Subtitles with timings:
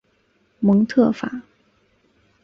[0.61, 1.43] 蒙特法。